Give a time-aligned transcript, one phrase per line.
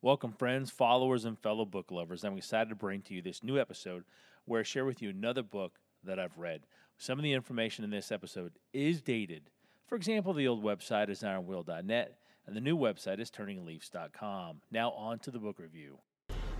[0.00, 2.22] Welcome, friends, followers, and fellow book lovers.
[2.22, 4.04] I'm excited to bring to you this new episode
[4.44, 6.60] where I share with you another book that I've read.
[6.96, 9.50] Some of the information in this episode is dated.
[9.88, 12.16] For example, the old website is ironwheel.net
[12.46, 14.60] and the new website is turningleafs.com.
[14.70, 15.98] Now, on to the book review.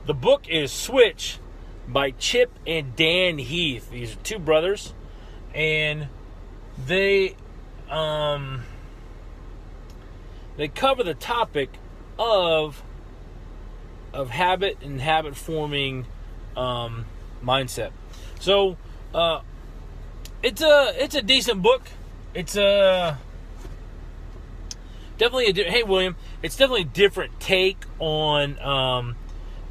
[0.06, 1.38] The book is Switch
[1.86, 3.88] by Chip and Dan Heath.
[3.92, 4.94] These are two brothers,
[5.54, 6.08] and
[6.88, 7.36] they
[7.88, 8.64] um,
[10.56, 11.78] they cover the topic
[12.18, 12.82] of
[14.12, 16.06] of habit and habit forming
[16.56, 17.06] um,
[17.44, 17.90] mindset.
[18.40, 18.76] So
[19.14, 19.40] uh,
[20.42, 21.82] it's a it's a decent book.
[22.34, 23.18] It's a
[25.18, 26.16] definitely a hey William.
[26.42, 29.16] It's definitely a different take on um,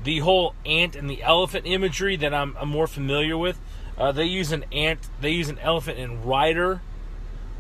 [0.04, 3.60] the whole ant and the elephant imagery that I'm, I'm more familiar with.
[3.98, 6.82] Uh, they use an ant, they use an elephant and rider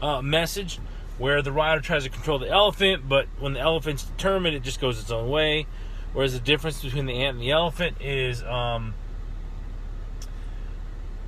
[0.01, 0.79] uh, message
[1.17, 4.79] where the rider tries to control the elephant, but when the elephant's determined, it just
[4.79, 5.65] goes its own way.
[6.13, 8.93] Whereas the difference between the ant and the elephant is, um,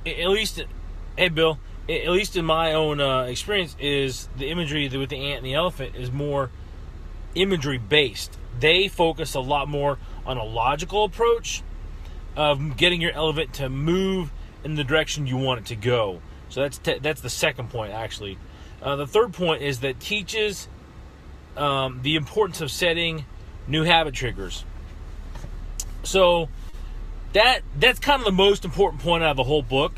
[0.04, 0.64] at least,
[1.16, 5.38] hey Bill, at least in my own uh, experience, is the imagery with the ant
[5.38, 6.50] and the elephant is more
[7.34, 8.36] imagery based.
[8.58, 11.62] They focus a lot more on a logical approach
[12.36, 14.32] of getting your elephant to move
[14.64, 16.20] in the direction you want it to go.
[16.48, 18.38] So that's te- that's the second point actually.
[18.82, 20.68] Uh, the third point is that teaches
[21.56, 23.24] um, the importance of setting
[23.70, 24.64] new habit triggers.
[26.02, 26.48] So
[27.32, 29.94] that that's kind of the most important point out of the whole book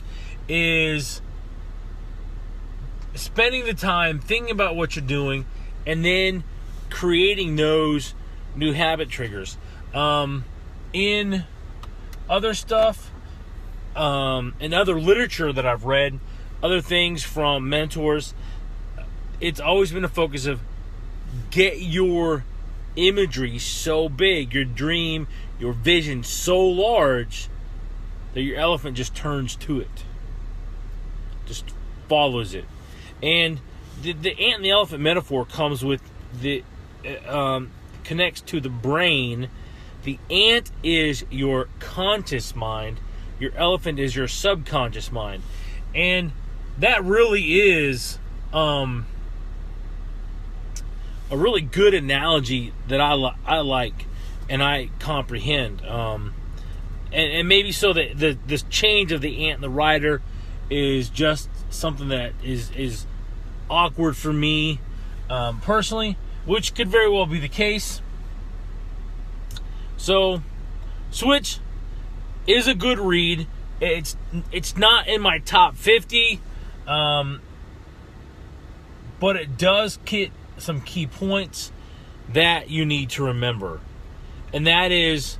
[0.48, 1.22] is
[3.14, 5.46] spending the time thinking about what you're doing
[5.86, 6.44] and then
[6.90, 8.14] creating those
[8.54, 9.56] new habit triggers.
[9.94, 10.44] Um,
[10.92, 11.44] in
[12.28, 13.10] other stuff,
[13.96, 16.18] um, in other literature that I've read,
[16.62, 18.34] other things from mentors,
[19.40, 20.60] it's always been a focus of
[21.50, 22.44] get your
[22.96, 25.26] imagery so big, your dream,
[25.58, 27.48] your vision so large
[28.34, 30.04] that your elephant just turns to it,
[31.46, 31.64] just
[32.08, 32.64] follows it.
[33.22, 33.60] And
[34.02, 36.02] the, the ant and the elephant metaphor comes with
[36.40, 36.64] the
[37.04, 37.70] uh, um,
[38.04, 39.48] connects to the brain.
[40.04, 43.00] The ant is your conscious mind.
[43.38, 45.42] Your elephant is your subconscious mind,
[45.94, 46.32] and
[46.78, 48.18] that really is
[48.52, 49.06] um,
[51.32, 54.06] a really good analogy that I li- I like
[54.50, 55.84] and I comprehend.
[55.84, 56.34] Um,
[57.10, 60.20] and, and maybe so that the this change of the ant and the rider
[60.70, 63.06] is just something that is is
[63.70, 64.78] awkward for me
[65.30, 68.02] um, personally, which could very well be the case.
[69.96, 70.42] So,
[71.10, 71.60] Switch
[72.46, 73.46] is a good read.
[73.80, 74.16] It's
[74.50, 76.40] it's not in my top 50,
[76.86, 77.40] um,
[79.18, 81.72] but it does get some key points
[82.32, 83.80] that you need to remember,
[84.52, 85.38] and that is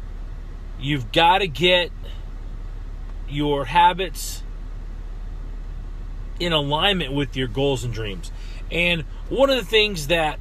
[0.81, 1.91] you've got to get
[3.29, 4.43] your habits
[6.41, 8.33] in alignment with your goals and dreams.
[8.71, 10.39] And one of the things that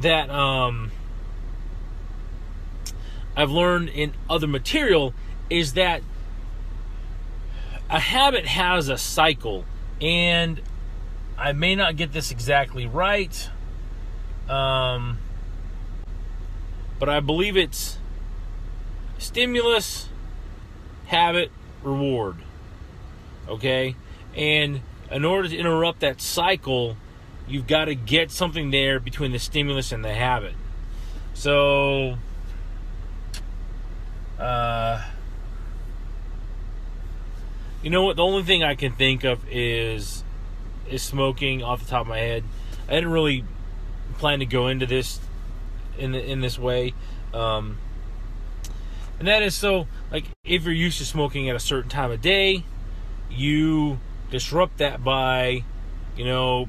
[0.00, 0.90] that um,
[3.36, 5.14] I've learned in other material
[5.48, 6.02] is that
[7.88, 9.64] a habit has a cycle,
[10.00, 10.60] and
[11.36, 13.50] I may not get this exactly right,
[14.48, 15.18] um,
[16.98, 17.98] but I believe it's
[19.18, 20.08] stimulus,
[21.06, 21.50] habit,
[21.82, 22.36] reward.
[23.48, 23.96] Okay?
[24.36, 24.80] And
[25.10, 26.96] in order to interrupt that cycle,
[27.46, 30.54] you've got to get something there between the stimulus and the habit.
[31.34, 32.16] So,
[34.38, 35.02] uh,
[37.82, 38.16] you know what?
[38.16, 40.23] The only thing I can think of is
[40.88, 42.44] is smoking off the top of my head.
[42.88, 43.44] I didn't really
[44.18, 45.20] plan to go into this
[45.98, 46.94] in the, in this way,
[47.32, 47.78] um,
[49.18, 52.20] and that is so like if you're used to smoking at a certain time of
[52.20, 52.64] day,
[53.30, 53.98] you
[54.30, 55.64] disrupt that by,
[56.16, 56.68] you know,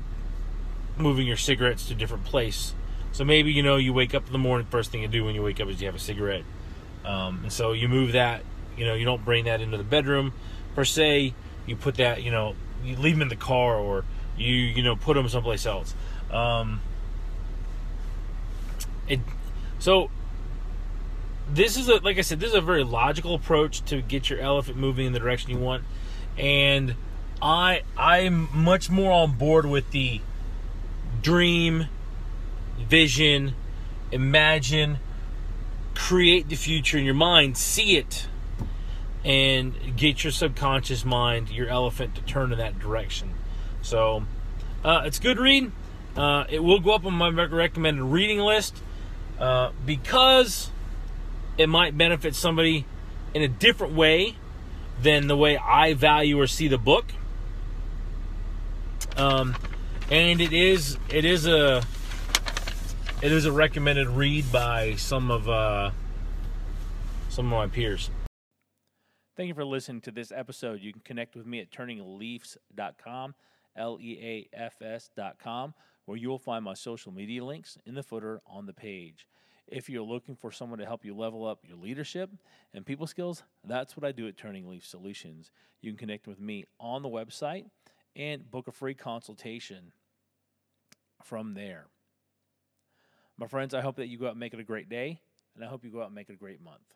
[0.98, 2.74] moving your cigarettes to a different place.
[3.12, 4.68] So maybe you know you wake up in the morning.
[4.70, 6.44] First thing you do when you wake up is you have a cigarette,
[7.04, 8.44] um, and so you move that.
[8.78, 10.34] You know, you don't bring that into the bedroom
[10.76, 11.34] per se.
[11.66, 14.04] You put that, you know, you leave them in the car or
[14.38, 15.94] you you know put them someplace else.
[16.32, 16.82] Um,
[19.08, 19.20] it
[19.80, 20.10] so
[21.50, 24.40] this is a like I said, this is a very logical approach to get your
[24.40, 25.84] elephant moving in the direction you want,
[26.38, 26.96] and
[27.42, 30.22] I I'm much more on board with the
[31.22, 31.88] dream,
[32.80, 33.56] vision,
[34.12, 34.98] imagine,
[35.94, 38.28] create the future in your mind, see it,
[39.24, 43.34] and get your subconscious mind, your elephant, to turn in that direction.
[43.86, 44.26] So
[44.84, 45.72] uh, it's good read.
[46.18, 48.76] Uh, it will go up on my recommended reading list.
[49.40, 50.72] uh, because
[51.58, 52.86] it might benefit somebody
[53.34, 54.36] in a different way
[55.02, 57.06] than the way I value or see the book.
[59.18, 59.56] Um,
[60.10, 61.84] and it is it is a
[63.22, 65.92] it is a recommended read by some of uh,
[67.30, 68.10] some of my peers.
[69.36, 70.82] Thank you for listening to this episode.
[70.82, 73.36] You can connect with me at turningleafs.com,
[73.76, 75.74] L E A F S.com,
[76.06, 79.28] where you will find my social media links in the footer on the page.
[79.68, 82.30] If you're looking for someone to help you level up your leadership
[82.74, 85.50] and people skills, that's what I do at Turning Leaf Solutions.
[85.82, 87.66] You can connect with me on the website
[88.16, 89.92] and book a free consultation
[91.24, 91.88] from there.
[93.38, 95.20] My friends, I hope that you go out and make it a great day,
[95.56, 96.94] and I hope you go out and make it a great month.